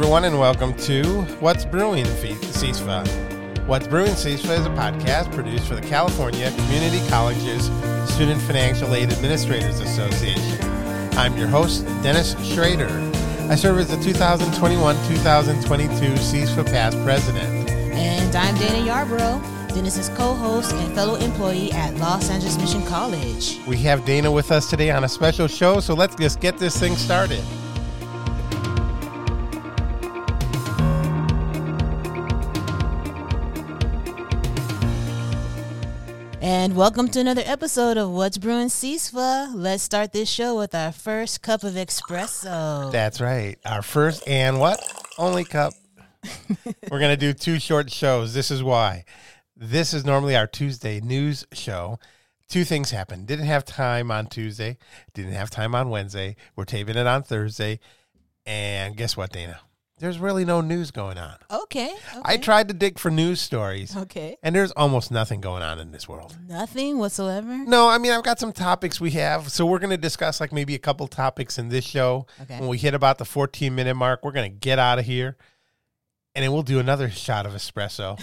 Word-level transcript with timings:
Everyone, 0.00 0.24
and 0.24 0.38
welcome 0.38 0.72
to 0.78 1.04
What's 1.40 1.66
Brewing 1.66 2.06
CISFA. 2.06 3.06
What's 3.66 3.86
Brewing 3.86 4.12
CISFA 4.12 4.58
is 4.58 4.64
a 4.64 4.70
podcast 4.70 5.30
produced 5.34 5.66
for 5.66 5.74
the 5.74 5.82
California 5.82 6.50
Community 6.52 7.06
Colleges 7.10 7.66
Student 8.10 8.40
Financial 8.40 8.94
Aid 8.94 9.12
Administrators 9.12 9.80
Association. 9.80 10.58
I'm 11.18 11.36
your 11.36 11.48
host, 11.48 11.84
Dennis 12.02 12.34
Schrader. 12.50 12.88
I 13.50 13.56
serve 13.56 13.78
as 13.78 13.88
the 13.88 13.96
2021-2022 13.96 16.16
CISFA 16.16 16.64
past 16.64 16.96
president. 17.04 17.68
And 17.68 18.34
I'm 18.34 18.54
Dana 18.54 18.90
Yarbrough, 18.90 19.42
Dennis's 19.74 20.08
co-host 20.16 20.72
and 20.72 20.94
fellow 20.94 21.16
employee 21.16 21.72
at 21.72 21.94
Los 21.96 22.30
Angeles 22.30 22.56
Mission 22.56 22.82
College. 22.86 23.58
We 23.66 23.76
have 23.82 24.06
Dana 24.06 24.32
with 24.32 24.50
us 24.50 24.70
today 24.70 24.90
on 24.92 25.04
a 25.04 25.08
special 25.10 25.46
show, 25.46 25.78
so 25.78 25.92
let's 25.92 26.14
just 26.14 26.40
get 26.40 26.56
this 26.56 26.80
thing 26.80 26.96
started. 26.96 27.44
And 36.52 36.74
welcome 36.74 37.06
to 37.10 37.20
another 37.20 37.44
episode 37.46 37.96
of 37.96 38.10
What's 38.10 38.36
Brewing 38.36 38.66
CISFA. 38.66 39.52
Let's 39.54 39.84
start 39.84 40.12
this 40.12 40.28
show 40.28 40.58
with 40.58 40.74
our 40.74 40.90
first 40.90 41.42
cup 41.42 41.62
of 41.62 41.74
espresso. 41.74 42.90
That's 42.90 43.20
right. 43.20 43.56
Our 43.64 43.82
first 43.82 44.26
and 44.26 44.58
what? 44.58 44.80
Only 45.16 45.44
cup. 45.44 45.74
We're 46.90 46.98
going 46.98 47.12
to 47.12 47.16
do 47.16 47.32
two 47.32 47.60
short 47.60 47.88
shows. 47.92 48.34
This 48.34 48.50
is 48.50 48.64
why. 48.64 49.04
This 49.56 49.94
is 49.94 50.04
normally 50.04 50.34
our 50.34 50.48
Tuesday 50.48 51.00
news 51.00 51.46
show. 51.52 52.00
Two 52.48 52.64
things 52.64 52.90
happened. 52.90 53.28
Didn't 53.28 53.46
have 53.46 53.64
time 53.64 54.10
on 54.10 54.26
Tuesday, 54.26 54.76
didn't 55.14 55.34
have 55.34 55.50
time 55.50 55.76
on 55.76 55.88
Wednesday. 55.88 56.34
We're 56.56 56.64
taping 56.64 56.96
it 56.96 57.06
on 57.06 57.22
Thursday. 57.22 57.78
And 58.44 58.96
guess 58.96 59.16
what, 59.16 59.30
Dana? 59.30 59.60
There's 60.00 60.18
really 60.18 60.46
no 60.46 60.62
news 60.62 60.90
going 60.90 61.18
on. 61.18 61.36
Okay, 61.50 61.94
I 62.24 62.38
tried 62.38 62.68
to 62.68 62.74
dig 62.74 62.98
for 62.98 63.10
news 63.10 63.38
stories, 63.40 63.94
Okay. 63.94 64.38
and 64.42 64.54
there's 64.56 64.72
almost 64.72 65.10
nothing 65.10 65.42
going 65.42 65.62
on 65.62 65.78
in 65.78 65.92
this 65.92 66.08
world. 66.08 66.34
Nothing 66.48 66.98
whatsoever. 66.98 67.46
No, 67.66 67.86
I 67.88 67.98
mean 67.98 68.10
I've 68.12 68.24
got 68.24 68.38
some 68.40 68.52
topics 68.52 68.98
we 68.98 69.10
have, 69.12 69.52
so 69.52 69.66
we're 69.66 69.78
going 69.78 69.90
to 69.90 69.98
discuss 69.98 70.40
like 70.40 70.52
maybe 70.52 70.74
a 70.74 70.78
couple 70.78 71.06
topics 71.06 71.58
in 71.58 71.68
this 71.68 71.84
show. 71.84 72.26
Okay. 72.42 72.58
When 72.58 72.68
we 72.70 72.78
hit 72.78 72.94
about 72.94 73.18
the 73.18 73.26
14 73.26 73.74
minute 73.74 73.94
mark, 73.94 74.24
we're 74.24 74.32
going 74.32 74.50
to 74.50 74.58
get 74.58 74.78
out 74.78 74.98
of 74.98 75.04
here, 75.04 75.36
and 76.34 76.42
then 76.42 76.50
we'll 76.52 76.62
do 76.62 76.78
another 76.78 77.10
shot 77.10 77.44
of 77.44 77.52
espresso 77.52 78.18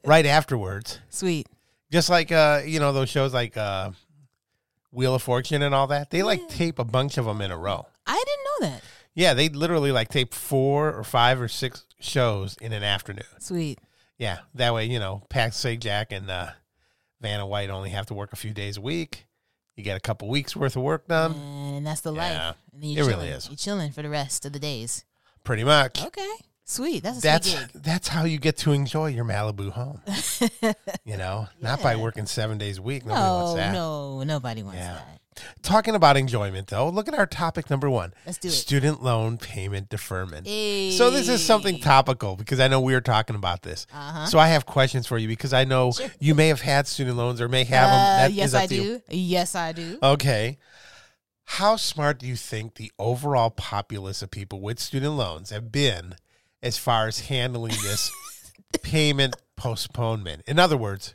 right 0.04 0.26
afterwards. 0.26 0.98
Sweet. 1.10 1.46
Just 1.92 2.10
like 2.10 2.32
uh, 2.32 2.62
you 2.66 2.80
know 2.80 2.92
those 2.92 3.08
shows 3.08 3.32
like 3.32 3.56
uh, 3.56 3.92
Wheel 4.90 5.14
of 5.14 5.22
Fortune 5.22 5.62
and 5.62 5.72
all 5.74 5.86
that. 5.86 6.10
They 6.10 6.24
like 6.24 6.48
tape 6.48 6.80
a 6.80 6.84
bunch 6.84 7.18
of 7.18 7.24
them 7.24 7.40
in 7.40 7.52
a 7.52 7.56
row. 7.56 7.86
I 8.04 8.14
didn't 8.26 8.70
know 8.70 8.74
that. 8.76 8.84
Yeah, 9.14 9.34
they 9.34 9.48
literally 9.48 9.92
like 9.92 10.08
tape 10.08 10.34
four 10.34 10.92
or 10.92 11.04
five 11.04 11.40
or 11.40 11.48
six 11.48 11.84
shows 12.00 12.56
in 12.60 12.72
an 12.72 12.82
afternoon. 12.82 13.24
Sweet. 13.38 13.78
Yeah, 14.18 14.38
that 14.54 14.74
way 14.74 14.84
you 14.86 14.98
know 14.98 15.22
Pat 15.28 15.52
Sajak 15.52 16.06
and 16.10 16.30
uh, 16.30 16.50
Vanna 17.20 17.46
White 17.46 17.70
only 17.70 17.90
have 17.90 18.06
to 18.06 18.14
work 18.14 18.32
a 18.32 18.36
few 18.36 18.52
days 18.52 18.76
a 18.76 18.80
week. 18.80 19.26
You 19.76 19.82
get 19.82 19.96
a 19.96 20.00
couple 20.00 20.28
weeks 20.28 20.54
worth 20.54 20.76
of 20.76 20.82
work 20.82 21.08
done. 21.08 21.32
And 21.34 21.86
that's 21.86 22.00
the 22.00 22.12
Yeah, 22.14 22.48
life. 22.48 22.56
And 22.72 22.82
then 22.82 22.90
it 22.90 22.92
you're 22.94 23.06
really 23.06 23.26
chilling. 23.26 23.32
is. 23.38 23.48
You're 23.48 23.56
chilling 23.56 23.90
for 23.92 24.02
the 24.02 24.08
rest 24.08 24.44
of 24.46 24.52
the 24.52 24.60
days. 24.60 25.04
Pretty 25.42 25.64
much. 25.64 26.00
Okay. 26.04 26.32
Sweet. 26.64 27.02
That's 27.02 27.18
a 27.18 27.20
That's 27.22 27.50
sweet 27.52 27.68
that's 27.82 28.08
how 28.08 28.24
you 28.24 28.38
get 28.38 28.56
to 28.58 28.72
enjoy 28.72 29.08
your 29.08 29.24
Malibu 29.24 29.70
home. 29.70 30.00
you 31.04 31.16
know, 31.16 31.48
not 31.60 31.82
by 31.82 31.96
working 31.96 32.24
seven 32.26 32.56
days 32.56 32.78
a 32.78 32.82
week. 32.82 33.04
Nobody 33.04 33.20
wants 33.20 33.50
No, 33.52 33.56
that. 33.56 33.72
no, 33.72 34.22
nobody 34.22 34.62
wants 34.62 34.78
Yeah. 34.78 34.94
that. 34.94 35.20
Talking 35.62 35.94
about 35.94 36.16
enjoyment, 36.16 36.68
though, 36.68 36.88
look 36.88 37.08
at 37.08 37.14
our 37.14 37.26
topic 37.26 37.70
number 37.70 37.88
one: 37.90 38.14
Let's 38.26 38.38
do 38.38 38.48
it. 38.48 38.52
student 38.52 39.02
loan 39.02 39.38
payment 39.38 39.88
deferment. 39.88 40.46
Hey. 40.46 40.90
So 40.92 41.10
this 41.10 41.28
is 41.28 41.44
something 41.44 41.78
topical 41.80 42.36
because 42.36 42.60
I 42.60 42.68
know 42.68 42.80
we 42.80 42.92
were 42.94 43.00
talking 43.00 43.36
about 43.36 43.62
this. 43.62 43.86
Uh-huh. 43.92 44.26
So 44.26 44.38
I 44.38 44.48
have 44.48 44.66
questions 44.66 45.06
for 45.06 45.18
you 45.18 45.28
because 45.28 45.52
I 45.52 45.64
know 45.64 45.92
Sure. 45.92 46.08
you 46.20 46.34
may 46.34 46.48
have 46.48 46.60
had 46.60 46.86
student 46.86 47.16
loans 47.16 47.40
or 47.40 47.48
may 47.48 47.64
have 47.64 47.88
them. 47.90 47.98
Uh, 48.00 48.16
That 48.18 48.32
yes, 48.32 48.48
is 48.48 48.54
up 48.54 48.62
I 48.62 48.66
to 48.66 48.74
you. 48.74 48.82
do. 48.82 49.02
Yes, 49.16 49.54
I 49.54 49.72
do. 49.72 49.98
Okay. 50.02 50.58
How 51.46 51.76
smart 51.76 52.18
do 52.18 52.26
you 52.26 52.36
think 52.36 52.76
the 52.76 52.90
overall 52.98 53.50
populace 53.50 54.22
of 54.22 54.30
people 54.30 54.60
with 54.60 54.80
student 54.80 55.12
loans 55.14 55.50
have 55.50 55.70
been 55.70 56.14
as 56.62 56.78
far 56.78 57.06
as 57.06 57.20
handling 57.28 57.74
this 57.82 58.10
payment 58.82 59.36
postponement? 59.56 60.42
In 60.46 60.58
other 60.58 60.76
words, 60.78 61.14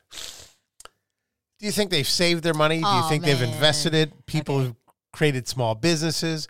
do 1.59 1.66
you 1.66 1.72
think 1.72 1.92
they've 1.92 2.08
saved 2.08 2.44
their 2.44 2.53
money? 2.53 2.75
Do 2.75 2.81
you 2.81 2.86
Aw, 2.88 3.09
think 3.09 3.24
they've 3.24 3.42
invested 3.42 3.94
it? 3.94 4.25
People 4.25 4.56
Okay. 4.56 4.66
have 4.68 4.75
created 5.14 5.47
small 5.47 5.75
businesses, 5.75 6.47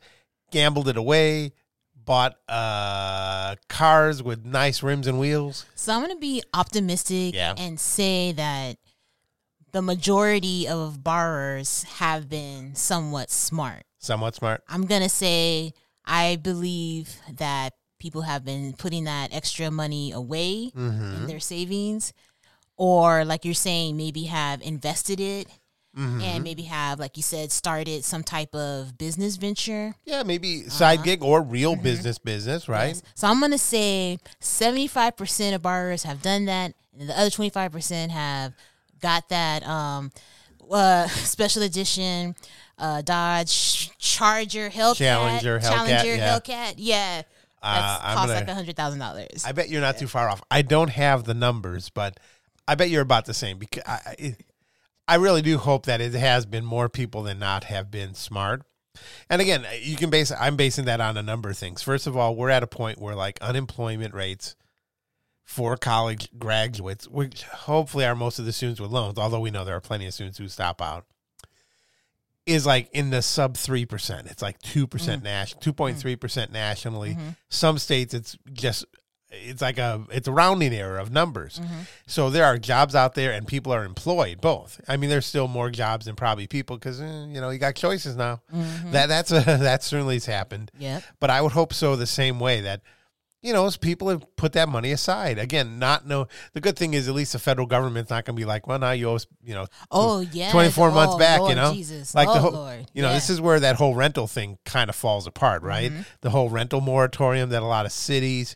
gambled 0.51 0.87
it 0.87 0.97
away, 0.97 1.51
bought 1.95 2.37
uh, 2.47 3.55
cars 3.67 4.21
with 4.23 4.45
nice 4.45 4.81
rims 4.83 5.07
and 5.07 5.19
wheels. 5.19 5.65
So 5.75 5.93
I'm 5.93 5.99
going 6.01 6.15
to 6.15 6.19
be 6.19 6.41
optimistic 6.53 7.33
Yeah. 7.35 7.53
and 7.57 7.79
say 7.79 8.31
that 8.33 8.77
the 9.71 9.81
majority 9.81 10.67
of 10.67 11.03
borrowers 11.03 11.83
have 11.83 12.27
been 12.29 12.73
somewhat 12.75 13.29
smart. 13.29 13.83
Somewhat 13.99 14.33
smart. 14.35 14.63
I'm 14.67 14.85
going 14.85 15.03
to 15.03 15.09
say 15.09 15.73
I 16.05 16.37
believe 16.37 17.17
that 17.37 17.73
people 17.99 18.21
have 18.23 18.43
been 18.45 18.73
putting 18.73 19.03
that 19.03 19.33
extra 19.33 19.69
money 19.69 20.11
away 20.11 20.71
Mm-hmm. 20.75 21.15
in 21.15 21.27
their 21.27 21.39
savings 21.39 22.13
or 22.79 23.25
like 23.25 23.43
you're 23.45 23.53
saying 23.53 23.95
maybe 23.97 24.23
have 24.23 24.61
invested 24.63 25.19
it 25.19 25.47
Mm-hmm. 25.97 26.21
and 26.21 26.43
maybe 26.43 26.61
have 26.63 26.99
like 26.99 27.17
you 27.17 27.23
said 27.23 27.51
started 27.51 28.05
some 28.05 28.21
type 28.21 28.53
of 28.53 28.95
business 28.99 29.37
venture. 29.37 29.95
Yeah, 30.05 30.21
maybe 30.21 30.69
side 30.69 31.03
gig 31.03 31.23
or 31.23 31.41
real 31.41 31.75
business 31.75 32.19
business, 32.19 32.69
right? 32.69 32.77
Uh-huh. 32.77 32.87
Yes. 32.89 33.01
So 33.15 33.27
I'm 33.27 33.39
going 33.39 33.51
to 33.53 33.57
say 33.57 34.19
75% 34.39 35.55
of 35.55 35.61
borrowers 35.63 36.03
have 36.03 36.21
done 36.21 36.45
that, 36.45 36.73
and 36.97 37.09
the 37.09 37.19
other 37.19 37.31
25% 37.31 38.09
have 38.11 38.53
got 39.01 39.29
that 39.29 39.65
um, 39.67 40.11
uh, 40.69 41.07
special 41.07 41.63
edition 41.63 42.35
uh, 42.77 43.01
Dodge 43.01 43.89
Charger 43.97 44.69
Hellcat. 44.69 44.95
Challenger 44.97 45.59
Hellcat, 45.59 45.69
Challenger 45.69 46.15
yeah. 46.15 46.39
Hellcat. 46.39 46.73
Yeah. 46.77 47.21
Uh, 47.61 47.73
That's 47.99 48.03
cost 48.15 48.27
gonna- 48.27 48.39
like 48.39 48.47
a 48.47 48.53
hundred 48.53 48.75
thousand 48.77 48.99
dollars. 48.99 49.43
I 49.45 49.51
bet 49.53 49.69
you're 49.69 49.81
not 49.81 49.97
too 49.97 50.07
far 50.07 50.29
off. 50.29 50.41
I 50.51 50.61
don't 50.61 50.89
have 50.91 51.23
the 51.25 51.33
numbers, 51.33 51.89
but 51.89 52.19
I 52.69 52.75
bet 52.75 52.91
you're 52.91 53.01
about 53.01 53.25
the 53.25 53.33
same 53.33 53.57
because 53.57 53.83
I, 53.87 53.99
I, 54.05 54.35
I 55.07 55.15
really 55.15 55.41
do 55.41 55.57
hope 55.57 55.87
that 55.87 56.01
it 56.01 56.13
has 56.13 56.45
been 56.45 56.63
more 56.63 56.87
people 56.87 57.23
than 57.23 57.39
not 57.39 57.63
have 57.63 57.89
been 57.89 58.13
smart. 58.13 58.61
And 59.27 59.41
again, 59.41 59.65
uh, 59.65 59.71
you 59.81 59.95
can 59.95 60.11
base 60.11 60.31
I'm 60.31 60.55
basing 60.55 60.85
that 60.85 61.01
on 61.01 61.17
a 61.17 61.23
number 61.23 61.49
of 61.49 61.57
things. 61.57 61.81
First 61.81 62.05
of 62.05 62.15
all, 62.15 62.35
we're 62.35 62.51
at 62.51 62.61
a 62.61 62.67
point 62.67 62.99
where 62.99 63.15
like 63.15 63.41
unemployment 63.41 64.13
rates 64.13 64.55
for 65.45 65.77
college 65.77 66.29
graduates, 66.37 67.07
which 67.07 67.41
hopefully 67.43 68.05
are 68.05 68.15
most 68.15 68.37
of 68.37 68.45
the 68.45 68.53
students 68.53 68.79
with 68.79 68.91
loans, 68.91 69.17
although 69.17 69.39
we 69.39 69.49
know 69.49 69.65
there 69.65 69.75
are 69.75 69.81
plenty 69.81 70.05
of 70.05 70.13
students 70.13 70.37
who 70.37 70.47
stop 70.47 70.79
out, 70.79 71.05
is 72.45 72.67
like 72.67 72.87
in 72.93 73.09
the 73.09 73.23
sub 73.23 73.57
three 73.57 73.85
percent. 73.85 74.27
It's 74.27 74.43
like 74.43 74.59
two 74.59 74.85
percent 74.85 75.21
mm. 75.21 75.25
national, 75.25 75.61
two 75.61 75.73
point 75.73 75.97
mm. 75.97 76.01
three 76.01 76.15
percent 76.15 76.51
nationally. 76.51 77.15
Mm-hmm. 77.15 77.29
Some 77.49 77.79
states, 77.79 78.13
it's 78.13 78.37
just 78.53 78.85
it's 79.31 79.61
like 79.61 79.77
a 79.77 80.03
it's 80.11 80.27
a 80.27 80.31
rounding 80.31 80.73
error 80.73 80.97
of 80.97 81.11
numbers. 81.11 81.59
Mm-hmm. 81.59 81.81
So 82.07 82.29
there 82.29 82.45
are 82.45 82.57
jobs 82.57 82.95
out 82.95 83.13
there, 83.15 83.31
and 83.31 83.47
people 83.47 83.73
are 83.73 83.85
employed. 83.85 84.41
Both. 84.41 84.81
I 84.87 84.97
mean, 84.97 85.09
there's 85.09 85.25
still 85.25 85.47
more 85.47 85.69
jobs 85.69 86.05
than 86.05 86.15
probably 86.15 86.47
people 86.47 86.77
because 86.77 86.99
eh, 86.99 87.25
you 87.27 87.39
know 87.39 87.49
you 87.49 87.59
got 87.59 87.75
choices 87.75 88.15
now. 88.15 88.41
Mm-hmm. 88.53 88.91
That 88.91 89.07
that's 89.07 89.31
a, 89.31 89.41
that 89.45 89.83
certainly 89.83 90.15
has 90.15 90.25
happened. 90.25 90.71
Yeah. 90.79 91.01
But 91.19 91.29
I 91.29 91.41
would 91.41 91.51
hope 91.51 91.73
so 91.73 91.95
the 91.95 92.07
same 92.07 92.39
way 92.39 92.61
that 92.61 92.81
you 93.41 93.53
know 93.53 93.69
people 93.79 94.09
have 94.09 94.23
put 94.35 94.53
that 94.53 94.67
money 94.67 94.91
aside. 94.91 95.37
Again, 95.37 95.77
not 95.77 96.07
no. 96.07 96.27
The 96.53 96.61
good 96.61 96.77
thing 96.77 96.95
is 96.95 97.07
at 97.07 97.13
least 97.13 97.33
the 97.33 97.39
federal 97.39 97.67
government's 97.67 98.09
not 98.09 98.25
going 98.25 98.35
to 98.35 98.39
be 98.39 98.45
like, 98.45 98.65
well, 98.67 98.79
now 98.79 98.91
you 98.91 99.09
owe 99.09 99.19
you 99.43 99.53
know, 99.53 99.67
Oh 99.91 100.21
yeah. 100.21 100.51
24 100.51 100.91
months 100.91 101.15
oh, 101.15 101.19
back, 101.19 101.41
you 101.47 101.55
know? 101.55 101.73
Jesus. 101.73 102.15
like 102.15 102.27
oh, 102.27 102.33
the 102.33 102.39
whole, 102.39 102.51
Lord. 102.51 102.85
you 102.93 103.01
know, 103.01 103.09
Yeah. 103.09 103.13
this 103.13 103.29
is 103.29 103.39
where 103.39 103.59
that 103.59 103.75
whole 103.75 103.95
rental 103.95 104.27
thing 104.27 104.57
kind 104.65 104.89
of 104.89 104.95
falls 104.95 105.27
apart, 105.27 105.61
right? 105.61 105.91
Mm-hmm. 105.91 106.01
The 106.21 106.31
whole 106.31 106.49
rental 106.49 106.81
moratorium 106.81 107.49
that 107.49 107.61
a 107.61 107.65
lot 107.65 107.85
of 107.85 107.91
cities, 107.91 108.55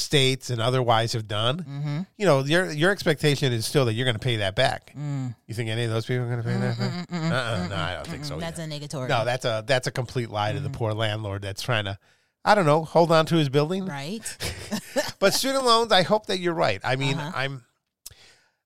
states, 0.00 0.50
and 0.50 0.60
otherwise 0.60 1.12
have 1.12 1.28
done. 1.28 1.58
Mm-hmm. 1.58 2.00
You 2.16 2.26
know, 2.26 2.40
your 2.44 2.70
your 2.70 2.90
expectation 2.90 3.52
is 3.52 3.66
still 3.66 3.84
that 3.84 3.92
you're 3.94 4.04
going 4.04 4.16
to 4.16 4.18
pay 4.20 4.36
that 4.36 4.54
back. 4.56 4.92
Mm. 4.98 5.34
You 5.46 5.54
think 5.54 5.70
any 5.70 5.84
of 5.84 5.90
those 5.90 6.06
people 6.06 6.24
are 6.24 6.28
going 6.30 6.42
to 6.42 6.48
pay 6.48 6.56
that 6.56 6.78
back? 6.78 7.06
Uh-uh, 7.12 7.66
no, 7.68 7.76
I 7.76 7.94
don't 7.94 8.06
think 8.06 8.24
so. 8.24 8.38
That's 8.40 8.58
either. 8.58 8.74
a 8.74 8.78
negatory. 8.80 9.08
no, 9.08 9.24
that's 9.24 9.44
a 9.44 9.62
that's 9.66 9.86
a 9.86 9.90
complete 9.90 10.30
lie 10.30 10.52
to 10.52 10.60
the 10.60 10.70
poor 10.70 10.92
landlord 10.92 11.42
that's 11.42 11.62
trying 11.62 11.84
to, 11.84 11.98
I 12.44 12.54
don't 12.54 12.66
know, 12.66 12.84
hold 12.84 13.12
on 13.12 13.26
to 13.26 13.36
his 13.36 13.48
building. 13.48 13.86
right. 13.86 14.22
But 15.20 15.34
student 15.34 15.64
loans, 15.66 15.92
I 15.92 16.02
hope 16.02 16.26
that 16.26 16.38
you're 16.38 16.54
right. 16.54 16.80
I 16.82 16.96
mean, 16.96 17.18
Uh-huh. 17.18 17.32
I'm. 17.34 17.64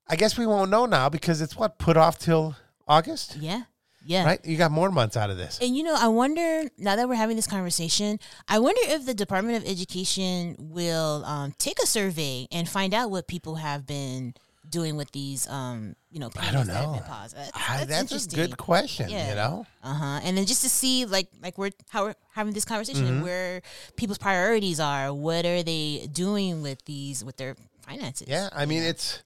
I 0.07 0.17
guess 0.17 0.39
we 0.39 0.47
won't 0.47 0.71
know 0.71 0.87
now 0.87 1.09
because 1.09 1.41
it's 1.41 1.57
what 1.57 1.79
put 1.79 1.97
off 1.97 2.19
till 2.19 2.55
August, 2.87 3.37
Yeah. 3.37 3.63
Yeah. 4.07 4.25
right? 4.25 4.45
You 4.45 4.57
got 4.57 4.71
more 4.71 4.91
months 4.91 5.17
out 5.17 5.31
of 5.31 5.37
this. 5.37 5.59
And 5.63 5.77
you 5.77 5.83
know, 5.83 5.97
I 5.99 6.09
wonder 6.09 6.65
now 6.79 6.97
that 6.97 7.09
we're 7.09 7.15
having 7.15 7.37
this 7.37 7.47
conversation, 7.47 8.19
I 8.49 8.59
wonder 8.59 8.81
if 8.85 9.07
the 9.07 9.15
Department 9.15 9.57
of 9.63 9.69
Education 9.71 10.57
will 10.59 11.25
um, 11.25 11.55
take 11.59 11.79
a 11.83 11.87
survey 11.87 12.47
and 12.53 12.69
find 12.69 12.93
out 12.95 13.11
what 13.11 13.27
people 13.29 13.55
have 13.57 13.87
been 13.87 14.35
doing 14.71 14.97
with 14.97 15.11
these, 15.13 15.49
um, 15.49 15.95
you 16.11 16.19
know, 16.19 16.31
I 16.39 16.51
don't 16.51 16.67
payments 16.67 16.69
that 16.69 16.83
know. 16.83 16.93
That's, 17.07 17.35
I- 17.55 17.85
that's 17.85 18.11
that's 18.11 18.27
a 18.33 18.37
good 18.37 18.57
question. 18.57 19.09
Yeah. 19.11 19.29
You 19.31 19.35
know, 19.37 19.67
Uh 19.83 19.95
huh. 19.95 20.21
And 20.25 20.37
then 20.37 20.47
just 20.47 20.63
to 20.63 20.69
see, 20.69 21.05
like, 21.05 21.29
like 21.43 21.59
we're 21.59 21.71
how 21.91 22.05
we're 22.07 22.15
having 22.33 22.53
this 22.55 22.65
conversation, 22.65 23.05
Mm-hmm. 23.07 23.23
where 23.23 23.63
people's 23.97 24.19
priorities 24.19 24.81
are. 24.81 25.13
What 25.15 25.45
are 25.45 25.63
they 25.63 26.09
doing 26.13 26.63
with 26.63 26.85
these 26.87 27.23
with 27.25 27.37
their 27.37 27.57
finances? 27.83 28.27
yeah. 28.29 28.49
I 28.53 28.65
mean, 28.67 28.83
it's 28.83 29.23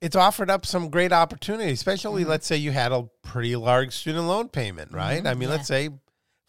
it's 0.00 0.16
offered 0.16 0.48
up 0.50 0.64
some 0.66 0.90
great 0.90 1.12
opportunity, 1.12 1.72
especially 1.72 2.22
Mm-hmm. 2.22 2.30
let's 2.30 2.46
say 2.46 2.56
you 2.56 2.70
had 2.72 2.92
a 2.92 3.08
pretty 3.22 3.56
large 3.56 3.92
student 3.94 4.26
loan 4.26 4.48
payment, 4.48 4.92
right? 4.92 5.26
I 5.26 5.34
mean, 5.34 5.48
Yeah. 5.48 5.56
let's 5.56 5.68
say 5.68 5.90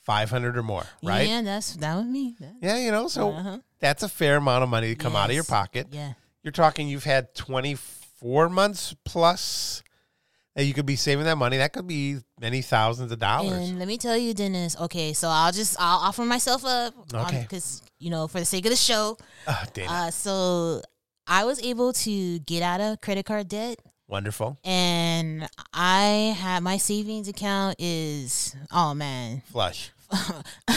five 0.05 0.29
hundred 0.29 0.57
or 0.57 0.63
more, 0.63 0.85
right? 1.03 1.27
Yeah, 1.27 1.41
that's 1.41 1.75
that 1.77 1.95
was 1.95 2.05
me. 2.05 2.35
That- 2.39 2.55
Yeah, 2.61 2.77
you 2.77 2.91
know, 2.91 3.07
so 3.07 3.31
Uh-huh. 3.31 3.57
that's 3.79 4.03
a 4.03 4.09
fair 4.09 4.37
amount 4.37 4.63
of 4.63 4.69
money 4.69 4.87
to 4.89 4.95
come 4.95 5.15
out 5.15 5.29
of 5.29 5.35
your 5.35 5.43
pocket. 5.43 5.87
Yeah. 5.91 6.13
You're 6.43 6.51
talking 6.51 6.87
you've 6.87 7.03
had 7.03 7.35
24 7.35 8.49
months 8.49 8.95
plus 9.05 9.83
that 10.55 10.65
you 10.65 10.73
could 10.73 10.85
be 10.85 10.95
saving 10.95 11.25
that 11.25 11.37
money. 11.37 11.57
That 11.57 11.73
could 11.73 11.85
be 11.87 12.17
many 12.39 12.61
thousands 12.61 13.11
of 13.11 13.19
dollars. 13.19 13.69
And 13.69 13.77
let 13.79 13.87
me 13.87 13.97
tell 13.97 14.17
you, 14.17 14.33
Dennis. 14.33 14.75
Okay, 14.79 15.13
so 15.13 15.27
I'll 15.29 15.51
just 15.51 15.75
I'll 15.79 15.99
offer 15.99 16.23
myself 16.25 16.65
up. 16.65 16.93
Okay. 17.13 17.41
Because 17.41 17.81
you 17.99 18.09
know, 18.09 18.27
for 18.27 18.39
the 18.39 18.45
sake 18.45 18.65
of 18.65 18.71
the 18.71 18.77
show, 18.77 19.17
Dana, 19.73 19.91
uh, 19.91 20.11
so 20.11 20.81
I 21.29 21.45
was 21.45 21.61
able 21.61 21.93
to 21.93 22.39
get 22.39 22.61
out 22.63 22.81
of 22.81 23.01
credit 23.01 23.25
card 23.25 23.47
debt, 23.47 23.77
wonderful. 24.07 24.57
and 24.65 25.47
I 25.73 26.35
had 26.37 26.63
my 26.63 26.77
savings 26.77 27.27
account 27.27 27.75
is 27.79 28.55
oh 28.71 28.93
man, 28.95 29.43
Flush. 29.51 29.91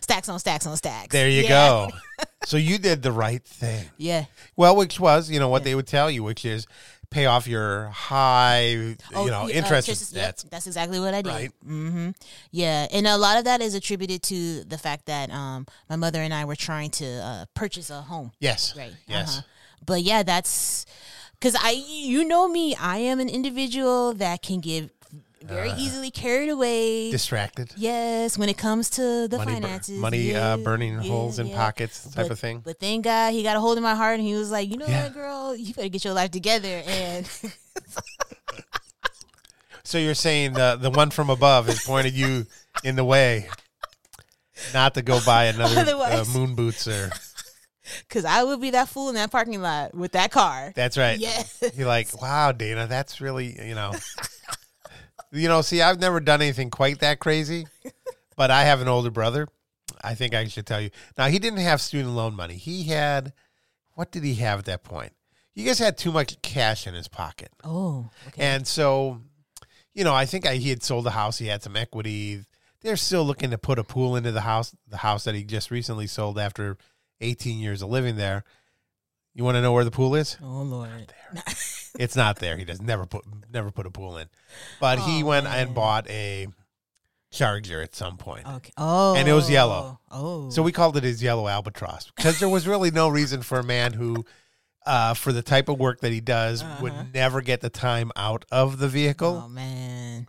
stacks 0.00 0.28
on 0.28 0.38
stacks 0.38 0.66
on 0.66 0.76
stacks. 0.76 1.08
There 1.12 1.28
you 1.28 1.42
Yeah. 1.42 1.48
go. 1.48 1.88
so 2.44 2.56
you 2.56 2.78
did 2.78 3.02
the 3.02 3.12
right 3.12 3.42
thing. 3.42 3.86
Yeah. 3.96 4.26
Well, 4.56 4.76
which 4.76 5.00
was, 5.00 5.30
you 5.30 5.40
know, 5.40 5.48
what 5.48 5.64
they 5.64 5.74
would 5.74 5.86
tell 5.86 6.10
you, 6.10 6.22
which 6.22 6.44
is 6.44 6.66
pay 7.10 7.26
off 7.26 7.46
your 7.46 7.88
high, 7.88 8.68
you 8.68 8.96
know, 9.10 9.26
yeah, 9.26 9.40
uh, 9.42 9.48
interest 9.48 9.88
interest- 9.88 10.14
yep, 10.14 10.38
that's 10.50 10.66
exactly 10.66 10.98
what 11.00 11.14
I 11.14 11.22
did. 11.22 11.30
Right. 11.30 11.52
hmm 11.64 12.10
Yeah, 12.50 12.86
and 12.90 13.06
a 13.06 13.16
lot 13.16 13.38
of 13.38 13.44
that 13.44 13.60
is 13.62 13.74
attributed 13.74 14.22
to 14.24 14.64
the 14.64 14.78
fact 14.78 15.06
that 15.06 15.30
um, 15.30 15.66
my 15.88 15.96
mother 15.96 16.20
and 16.20 16.32
I 16.34 16.44
were 16.44 16.56
trying 16.56 16.90
to 16.92 17.06
uh, 17.06 17.44
purchase 17.54 17.90
a 17.90 18.02
home. 18.02 18.32
Yes. 18.40 18.74
Right. 18.76 18.92
Yes. 19.06 19.38
Uh-huh. 19.38 19.46
But 19.84 20.02
yeah, 20.02 20.22
that's 20.22 20.86
because 21.38 21.56
I, 21.58 21.70
you 21.88 22.24
know 22.24 22.46
me, 22.48 22.74
I 22.76 22.98
am 22.98 23.18
an 23.20 23.28
individual 23.28 24.14
that 24.14 24.42
can 24.42 24.60
get 24.60 24.90
very 25.42 25.70
Uh. 25.70 25.76
easily 25.76 26.10
carried 26.12 26.48
away. 26.50 27.10
Distracted. 27.10 27.72
yes, 27.76 28.38
when 28.38 28.48
it 28.48 28.56
comes 28.56 28.88
to 28.90 29.26
the 29.26 29.38
Money, 29.38 29.54
bur- 29.56 29.60
finances, 29.62 29.98
money 29.98 30.34
uh, 30.36 30.56
burning 30.58 30.94
yeah, 31.02 31.08
holes 31.08 31.40
in 31.40 31.48
yeah. 31.48 31.56
pockets 31.56 32.04
type 32.04 32.26
but, 32.26 32.30
of 32.30 32.38
thing. 32.38 32.60
But 32.64 32.78
thank 32.78 33.02
God 33.04 33.32
he 33.32 33.42
got 33.42 33.56
a 33.56 33.60
hold 33.60 33.76
of 33.76 33.82
my 33.82 33.96
heart 33.96 34.20
and 34.20 34.26
he 34.28 34.34
was 34.34 34.52
like, 34.52 34.70
you 34.70 34.76
know 34.76 34.86
Yeah. 34.86 35.02
what, 35.04 35.14
girl, 35.14 35.56
you 35.56 35.74
better 35.74 35.88
get 35.88 36.04
your 36.04 36.14
life 36.14 36.30
together. 36.30 36.82
And 36.86 37.28
So 39.84 39.98
you're 39.98 40.14
saying 40.14 40.52
the 40.54 40.78
the 40.80 40.90
one 40.90 41.10
from 41.10 41.28
above 41.28 41.66
has 41.66 41.82
pointed 41.84 42.14
you 42.14 42.46
in 42.84 42.94
the 42.96 43.04
way, 43.04 43.48
not 44.72 44.94
to 44.94 45.02
go 45.02 45.20
buy 45.26 45.46
another 45.46 45.80
uh, 45.96 46.24
moon 46.32 46.54
boots 46.54 46.86
or. 46.86 47.10
Because 48.08 48.24
I 48.24 48.42
would 48.42 48.60
be 48.60 48.70
that 48.70 48.88
fool 48.88 49.08
in 49.08 49.14
that 49.16 49.30
parking 49.30 49.60
lot 49.60 49.94
with 49.94 50.12
that 50.12 50.30
car. 50.30 50.72
That's 50.74 50.96
right. 50.96 51.18
Yeah. 51.18 51.42
You're 51.74 51.86
like, 51.86 52.20
wow, 52.20 52.52
Dana, 52.52 52.86
that's 52.86 53.20
really 53.20 53.56
you 53.66 53.74
know. 53.74 53.92
you 55.32 55.48
know, 55.48 55.62
see, 55.62 55.80
I've 55.80 56.00
never 56.00 56.20
done 56.20 56.42
anything 56.42 56.70
quite 56.70 57.00
that 57.00 57.18
crazy, 57.18 57.66
but 58.36 58.50
I 58.50 58.64
have 58.64 58.80
an 58.80 58.88
older 58.88 59.10
brother. 59.10 59.48
I 60.04 60.14
think 60.14 60.34
I 60.34 60.46
should 60.46 60.66
tell 60.66 60.80
you. 60.80 60.90
Now 61.16 61.28
he 61.28 61.38
didn't 61.38 61.60
have 61.60 61.80
student 61.80 62.14
loan 62.14 62.34
money. 62.34 62.54
He 62.56 62.84
had, 62.84 63.32
what 63.94 64.10
did 64.10 64.24
he 64.24 64.34
have 64.36 64.60
at 64.60 64.64
that 64.66 64.84
point? 64.84 65.12
He 65.54 65.64
just 65.64 65.80
had 65.80 65.98
too 65.98 66.12
much 66.12 66.40
cash 66.42 66.86
in 66.86 66.94
his 66.94 67.08
pocket. 67.08 67.50
Oh, 67.62 68.08
okay. 68.28 68.42
And 68.42 68.66
so, 68.66 69.20
you 69.92 70.02
know, 70.02 70.14
I 70.14 70.24
think 70.24 70.46
I, 70.46 70.56
he 70.56 70.70
had 70.70 70.82
sold 70.82 71.04
the 71.04 71.10
house. 71.10 71.38
He 71.38 71.46
had 71.46 71.62
some 71.62 71.76
equity. 71.76 72.44
They're 72.80 72.96
still 72.96 73.24
looking 73.24 73.50
to 73.50 73.58
put 73.58 73.78
a 73.78 73.84
pool 73.84 74.16
into 74.16 74.32
the 74.32 74.40
house, 74.40 74.74
the 74.88 74.98
house 74.98 75.24
that 75.24 75.34
he 75.34 75.44
just 75.44 75.70
recently 75.70 76.06
sold 76.06 76.38
after 76.38 76.78
18 77.22 77.58
years 77.58 77.80
of 77.82 77.88
living 77.88 78.16
there. 78.16 78.44
You 79.34 79.44
want 79.44 79.54
to 79.56 79.62
know 79.62 79.72
where 79.72 79.84
the 79.84 79.90
pool 79.90 80.14
is? 80.14 80.36
oh 80.42 80.62
Lord. 80.62 81.12
It's 81.98 82.16
not 82.16 82.38
there. 82.38 82.56
He 82.56 82.64
does 82.64 82.80
never 82.80 83.04
put 83.04 83.24
never 83.52 83.70
put 83.70 83.84
a 83.86 83.90
pool 83.90 84.16
in. 84.16 84.28
But 84.80 84.98
he 85.00 85.22
Oh, 85.22 85.26
went 85.26 85.44
man. 85.44 85.58
and 85.68 85.74
bought 85.74 86.08
a 86.08 86.46
Charger 87.30 87.80
at 87.82 87.94
some 87.94 88.16
point. 88.16 88.46
Okay. 88.46 88.72
Oh. 88.78 89.14
And 89.14 89.28
it 89.28 89.32
was 89.34 89.48
yellow. 89.50 89.98
Oh. 90.10 90.48
So 90.50 90.62
we 90.62 90.72
called 90.72 90.96
it 90.96 91.02
his 91.04 91.22
yellow 91.22 91.48
albatross 91.48 92.10
because 92.16 92.40
there 92.40 92.48
was 92.48 92.66
really 92.66 92.90
no 92.90 93.08
reason 93.08 93.42
for 93.42 93.58
a 93.58 93.62
man 93.62 93.92
who, 93.94 94.24
uh, 94.86 95.12
for 95.14 95.32
the 95.32 95.42
type 95.42 95.68
of 95.68 95.78
work 95.78 96.00
that 96.00 96.12
he 96.12 96.20
does, 96.20 96.62
Uh-huh. 96.62 96.82
would 96.82 97.14
never 97.14 97.40
get 97.42 97.60
the 97.60 97.70
time 97.70 98.10
out 98.16 98.44
of 98.50 98.78
the 98.78 98.88
vehicle 98.88 99.42
Oh 99.44 99.48
man. 99.48 100.28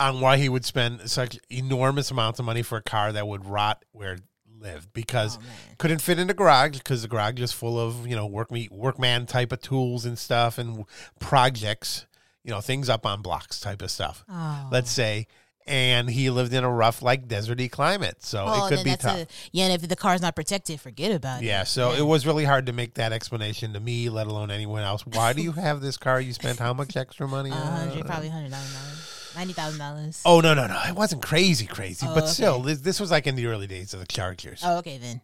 on 0.00 0.20
why 0.20 0.36
he 0.38 0.48
would 0.48 0.64
spend 0.64 1.10
such 1.10 1.38
enormous 1.50 2.10
amounts 2.10 2.38
of 2.38 2.46
money 2.46 2.62
for 2.62 2.76
a 2.78 2.82
car 2.82 3.12
that 3.12 3.26
would 3.28 3.44
rot 3.46 3.84
where 3.92 4.18
lived 4.64 4.92
because 4.92 5.36
Oh 5.38 5.74
couldn't 5.78 6.00
fit 6.00 6.18
in 6.18 6.26
the 6.26 6.34
garage 6.34 6.78
because 6.78 7.02
the 7.02 7.08
garage 7.08 7.40
is 7.40 7.52
full 7.52 7.78
of 7.78 8.06
you 8.06 8.16
know 8.16 8.26
work 8.26 8.50
me 8.50 8.68
workman 8.72 9.26
type 9.26 9.52
of 9.52 9.60
tools 9.60 10.04
and 10.06 10.18
stuff 10.18 10.58
and 10.58 10.84
projects 11.20 12.06
you 12.42 12.50
know 12.50 12.60
things 12.60 12.88
up 12.88 13.06
on 13.06 13.22
blocks 13.22 13.60
type 13.60 13.82
of 13.82 13.90
stuff 13.90 14.24
Oh. 14.28 14.68
let's 14.72 14.90
say 14.90 15.26
and 15.66 16.10
he 16.10 16.28
lived 16.28 16.52
in 16.52 16.62
a 16.62 16.70
rough 16.70 17.00
like 17.00 17.26
deserty 17.26 17.70
climate 17.70 18.16
so 18.22 18.44
Oh, 18.46 18.66
it 18.66 18.68
could 18.68 18.84
be 18.84 18.96
tough 18.96 19.16
a 19.22 19.26
yeah. 19.52 19.64
And 19.64 19.72
if 19.82 19.88
the 19.88 19.96
car's 19.96 20.20
not 20.20 20.36
protected, 20.36 20.78
forget 20.78 21.10
about 21.10 21.42
it. 21.42 21.46
yeah 21.46 21.64
so 21.64 21.92
it 21.92 22.02
was 22.02 22.26
really 22.26 22.44
hard 22.44 22.66
to 22.66 22.72
make 22.74 22.94
that 22.94 23.12
explanation 23.14 23.72
to 23.72 23.80
me 23.80 24.10
let 24.10 24.26
alone 24.26 24.50
anyone 24.50 24.82
else 24.82 25.06
why 25.06 25.32
do 25.32 25.40
you 25.42 25.52
have 25.52 25.80
this 25.80 25.96
car 25.96 26.20
you 26.20 26.32
spent 26.34 26.58
how 26.58 26.74
much 26.74 26.96
extra 26.96 27.26
money 27.26 27.50
on 27.50 27.56
hundred, 27.58 28.04
probably 28.04 28.28
hundred 28.28 28.50
dollars, 28.50 28.93
ninety 29.36 29.52
thousand 29.52 29.78
dollars. 29.78 30.22
Oh 30.24 30.40
no 30.40 30.54
no 30.54 30.66
no! 30.66 30.80
It 30.88 30.94
wasn't 30.94 31.22
crazy 31.22 31.66
crazy, 31.66 32.06
Oh, 32.08 32.14
but 32.14 32.24
okay. 32.24 32.32
still, 32.32 32.60
this, 32.62 32.78
this 32.80 33.00
was 33.00 33.10
like 33.10 33.26
in 33.26 33.34
the 33.36 33.46
early 33.46 33.66
days 33.66 33.92
of 33.94 34.00
the 34.00 34.06
Chargers. 34.06 34.60
Oh, 34.64 34.78
okay 34.78 34.98
then. 34.98 35.20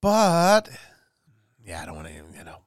But 0.00 0.68
yeah, 1.64 1.82
I 1.82 1.86
don't 1.86 1.96
want 1.96 2.08
to, 2.08 2.14
you 2.14 2.44
know. 2.44 2.58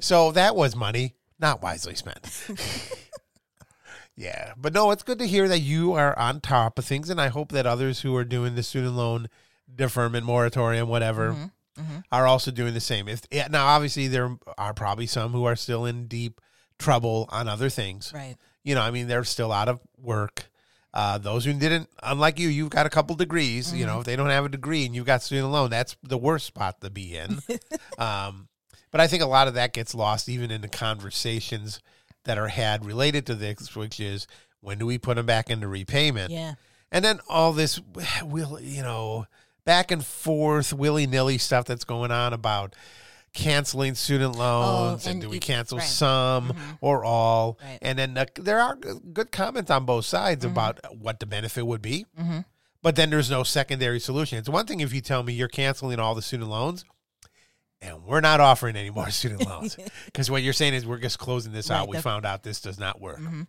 So 0.00 0.32
that 0.32 0.56
was 0.56 0.74
money 0.74 1.14
not 1.38 1.62
wisely 1.62 1.94
spent. 1.94 2.46
yeah, 4.16 4.52
but 4.56 4.72
no, 4.72 4.90
it's 4.90 5.02
good 5.04 5.18
to 5.20 5.26
hear 5.26 5.46
that 5.48 5.60
you 5.60 5.92
are 5.92 6.18
on 6.18 6.40
top 6.40 6.78
of 6.78 6.84
things, 6.84 7.08
and 7.10 7.20
I 7.20 7.28
hope 7.28 7.52
that 7.52 7.66
others 7.66 8.00
who 8.00 8.16
are 8.16 8.24
doing 8.24 8.54
the 8.56 8.62
student 8.62 8.94
loan 8.94 9.28
deferment 9.72 10.24
moratorium, 10.26 10.88
whatever, 10.88 11.50
Mhm. 11.78 12.02
are 12.10 12.26
also 12.26 12.50
doing 12.50 12.74
the 12.74 12.80
same. 12.80 13.06
If 13.06 13.22
yeah, 13.30 13.46
now, 13.48 13.66
obviously, 13.68 14.08
there 14.08 14.36
are 14.56 14.74
probably 14.74 15.06
some 15.06 15.30
who 15.32 15.44
are 15.44 15.54
still 15.54 15.84
in 15.86 16.08
deep 16.08 16.40
trouble 16.78 17.26
on 17.30 17.46
other 17.46 17.68
things. 17.70 18.12
Right. 18.12 18.36
You 18.68 18.74
know, 18.74 18.82
I 18.82 18.90
mean, 18.90 19.08
they're 19.08 19.24
still 19.24 19.50
out 19.50 19.68
of 19.68 19.80
work. 19.96 20.50
Uh, 20.92 21.16
those 21.16 21.46
who 21.46 21.54
didn't, 21.54 21.88
unlike 22.02 22.38
you, 22.38 22.48
you've 22.48 22.68
got 22.68 22.84
a 22.84 22.90
couple 22.90 23.16
degrees. 23.16 23.72
You 23.72 23.86
know, 23.86 24.00
if 24.00 24.04
they 24.04 24.14
don't 24.14 24.28
have 24.28 24.44
a 24.44 24.50
degree 24.50 24.84
and 24.84 24.94
you've 24.94 25.06
got 25.06 25.22
student 25.22 25.50
loan, 25.50 25.70
that's 25.70 25.96
the 26.02 26.18
worst 26.18 26.44
spot 26.44 26.80
to 26.82 26.90
be 26.90 27.16
in. 27.16 27.38
um, 27.98 28.48
but 28.90 29.00
I 29.00 29.06
think 29.06 29.22
a 29.22 29.26
lot 29.26 29.48
of 29.48 29.54
that 29.54 29.72
gets 29.72 29.94
lost 29.94 30.28
even 30.28 30.50
in 30.50 30.60
the 30.60 30.68
conversations 30.68 31.80
that 32.24 32.36
are 32.36 32.48
had 32.48 32.84
related 32.84 33.24
to 33.26 33.34
this, 33.34 33.74
which 33.74 34.00
is 34.00 34.26
when 34.60 34.78
do 34.78 34.84
we 34.84 34.98
put 34.98 35.16
them 35.16 35.24
back 35.24 35.48
into 35.48 35.66
repayment? 35.66 36.30
Yeah. 36.30 36.54
And 36.92 37.02
then 37.02 37.20
all 37.26 37.54
this, 37.54 37.80
will 38.22 38.60
you 38.60 38.82
know, 38.82 39.26
back 39.64 39.90
and 39.90 40.04
forth, 40.04 40.74
willy 40.74 41.06
nilly 41.06 41.38
stuff 41.38 41.64
that's 41.64 41.84
going 41.84 42.10
on 42.10 42.34
about 42.34 42.74
canceling 43.34 43.94
student 43.94 44.36
loans 44.36 45.06
and, 45.06 45.14
and 45.14 45.22
do 45.22 45.28
we 45.28 45.38
cancel 45.38 45.78
right. 45.78 45.86
some 45.86 46.50
Mhm. 46.52 46.78
or 46.80 47.04
all? 47.04 47.58
Right. 47.62 47.78
And 47.82 47.98
then 47.98 48.18
there 48.36 48.60
are 48.60 48.76
good 48.76 49.30
comments 49.32 49.70
on 49.70 49.84
both 49.84 50.04
sides 50.06 50.44
Mm-hmm. 50.44 50.52
about 50.52 50.80
what 50.98 51.20
the 51.20 51.26
benefit 51.26 51.66
would 51.66 51.82
be. 51.82 52.06
Mhm. 52.18 52.44
But 52.82 52.96
then 52.96 53.10
there's 53.10 53.30
no 53.30 53.42
secondary 53.42 54.00
solution. 54.00 54.38
It's 54.38 54.48
one 54.48 54.66
thing 54.66 54.80
if 54.80 54.92
you 54.92 55.00
tell 55.00 55.22
me 55.22 55.32
you're 55.32 55.48
canceling 55.48 55.98
all 55.98 56.14
the 56.14 56.22
student 56.22 56.48
loans. 56.50 56.84
And 57.80 58.04
we're 58.04 58.20
not 58.20 58.40
offering 58.40 58.74
any 58.74 58.90
more 58.90 59.08
student 59.10 59.46
loans 59.46 59.76
because 60.06 60.28
what 60.30 60.42
you're 60.42 60.52
saying 60.52 60.74
is 60.74 60.84
we're 60.84 60.98
just 60.98 61.18
closing 61.18 61.52
this 61.52 61.70
out. 61.70 61.88
We 61.88 61.96
the- 61.96 62.02
found 62.02 62.26
out 62.26 62.42
this 62.42 62.60
does 62.60 62.78
not 62.78 63.00
work. 63.00 63.18
Mhm. 63.20 63.46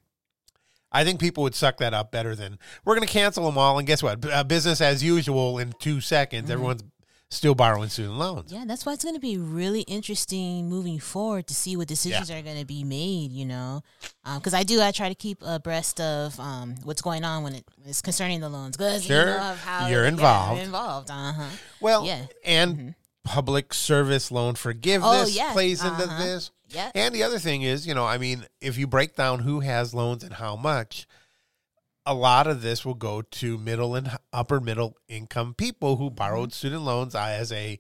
I 0.92 1.04
think 1.04 1.20
people 1.20 1.44
would 1.44 1.54
suck 1.56 1.78
that 1.78 1.94
up 1.94 2.12
better 2.12 2.36
than 2.36 2.58
we're 2.84 2.96
going 2.96 3.08
to 3.08 3.12
cancel 3.14 3.46
them 3.46 3.58
all. 3.60 3.78
And 3.78 3.86
guess 3.88 4.02
what? 4.02 4.22
B- 4.22 4.32
uh, 4.32 4.44
business 4.44 4.82
as 4.82 5.04
usual 5.04 5.58
in 5.60 5.74
two 5.80 6.02
seconds. 6.02 6.44
Mm-hmm. 6.46 6.52
Everyone's 6.54 6.84
still 7.32 7.54
borrowing 7.56 7.90
student 7.90 8.16
loans. 8.18 8.52
Yeah, 8.52 8.64
that's 8.66 8.86
why 8.86 8.94
it's 8.94 9.04
going 9.04 9.16
to 9.16 9.22
be 9.22 9.38
really 9.38 9.82
interesting 9.82 10.68
moving 10.70 11.00
forward 11.00 11.48
to 11.48 11.54
see 11.54 11.76
what 11.78 11.88
decisions 11.88 12.32
are 12.32 12.42
going 12.42 12.60
to 12.60 12.66
be 12.66 12.84
made. 12.84 13.32
You 13.32 13.46
know, 13.46 13.84
because 14.36 14.54
I 14.54 14.64
do, 14.64 14.82
I 14.82 14.92
try 14.92 15.10
to 15.10 15.16
keep 15.16 15.42
abreast 15.46 16.00
of 16.02 16.40
um, 16.40 16.76
what's 16.84 17.02
going 17.02 17.24
on 17.24 17.44
when, 17.44 17.62
it's 17.86 18.02
concerning 18.02 18.40
the 18.40 18.50
loans. 18.50 18.76
Because 18.78 19.04
Sure, 19.06 19.20
you 19.20 19.26
know, 19.26 19.56
how 19.64 19.88
you're 19.88 20.06
involved. 20.06 20.62
Involved. 20.62 21.10
Uh 21.12 21.34
huh. 21.34 21.50
Well, 21.82 22.06
Yeah. 22.06 22.26
and 22.44 22.96
public 23.24 23.74
service 23.74 24.32
loan 24.32 24.56
forgiveness 24.56 25.26
Oh, 25.26 25.28
yes. 25.28 25.54
plays 25.54 25.84
into 25.84 26.04
Uh-huh. 26.04 26.24
this. 26.24 26.52
Yeah. 26.70 26.92
And 26.96 27.14
the 27.14 27.24
other 27.24 27.38
thing 27.40 27.62
is, 27.64 27.86
you 27.86 27.94
know, 27.94 28.06
I 28.06 28.18
mean, 28.18 28.46
if 28.62 28.78
you 28.78 28.88
break 28.88 29.16
down 29.16 29.40
who 29.40 29.60
has 29.60 29.94
loans 29.94 30.24
and 30.24 30.34
how 30.34 30.56
much, 30.56 31.08
a 32.10 32.14
lot 32.14 32.48
of 32.48 32.64
this 32.64 32.84
will 32.84 32.96
go 32.96 33.22
to 33.22 33.60
middle 33.60 33.94
and 33.94 34.10
upper 34.34 34.60
middle 34.60 34.98
income 35.08 35.54
people 35.54 35.98
who 35.98 36.10
borrowed 36.10 36.52
student 36.52 36.82
loans 36.82 37.14
as 37.14 37.52
a 37.52 37.78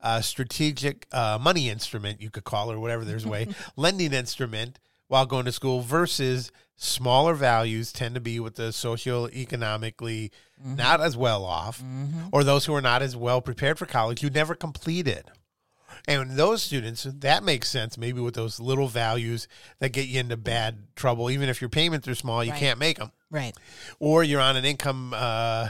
uh, 0.00 0.20
strategic 0.20 1.06
uh, 1.10 1.36
money 1.40 1.68
instrument, 1.68 2.20
you 2.20 2.30
could 2.30 2.44
call 2.44 2.70
it, 2.70 2.74
or 2.74 2.78
whatever 2.78 3.04
there's 3.04 3.24
a 3.24 3.28
way, 3.28 3.48
lending 3.76 4.12
instrument 4.12 4.78
while 5.08 5.26
going 5.26 5.44
to 5.44 5.52
school 5.52 5.80
versus 5.80 6.52
smaller 6.76 7.34
values 7.34 7.92
tend 7.92 8.14
to 8.14 8.20
be 8.20 8.38
with 8.38 8.54
the 8.54 8.68
socioeconomically 8.68 10.30
not 10.64 11.00
as 11.00 11.16
well 11.16 11.44
off 11.44 11.82
or 12.32 12.44
those 12.44 12.64
who 12.66 12.74
are 12.74 12.80
not 12.80 13.02
as 13.02 13.16
well 13.16 13.40
prepared 13.40 13.78
for 13.78 13.86
college 13.86 14.20
who 14.20 14.30
never 14.30 14.54
completed. 14.54 15.28
And 16.08 16.32
those 16.32 16.62
students, 16.62 17.04
that 17.04 17.44
makes 17.44 17.68
sense. 17.68 17.96
Maybe 17.96 18.20
with 18.20 18.34
those 18.34 18.58
little 18.58 18.88
values 18.88 19.46
that 19.78 19.90
get 19.90 20.08
you 20.08 20.18
into 20.20 20.36
bad 20.36 20.78
trouble, 20.96 21.30
even 21.30 21.48
if 21.48 21.60
your 21.60 21.70
payments 21.70 22.08
are 22.08 22.14
small, 22.14 22.42
you 22.42 22.50
Right. 22.50 22.58
can't 22.58 22.78
make 22.78 22.98
them 22.98 23.12
Right. 23.30 23.56
or 24.00 24.24
you're 24.24 24.40
on 24.40 24.56
an 24.56 24.64
income 24.64 25.14
uh, 25.14 25.68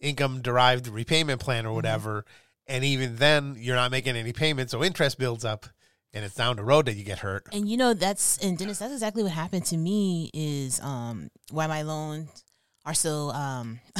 income 0.00 0.40
derived 0.42 0.88
repayment 0.88 1.40
plan 1.40 1.66
or 1.66 1.72
whatever, 1.74 2.24
and 2.66 2.84
even 2.84 3.16
then 3.16 3.56
you're 3.58 3.76
not 3.76 3.90
making 3.90 4.16
any 4.16 4.32
payments, 4.32 4.72
so 4.72 4.82
interest 4.82 5.18
builds 5.18 5.44
up, 5.44 5.66
and 6.12 6.24
it's 6.24 6.34
down 6.34 6.56
the 6.56 6.64
road 6.64 6.86
that 6.86 6.94
you 6.94 7.04
get 7.04 7.18
hurt. 7.20 7.46
And 7.52 7.68
you 7.68 7.76
know 7.76 7.92
that's 7.94 8.38
and 8.38 8.56
Dennis, 8.58 8.78
that's 8.78 8.92
exactly 8.92 9.22
what 9.22 9.32
happened 9.32 9.64
to 9.66 9.76
me. 9.76 10.30
Is 10.34 10.80
um 10.80 11.30
why 11.50 11.66
my 11.66 11.82
loans 11.82 12.44
are 12.84 12.94
so 12.94 13.30
um 13.30 13.80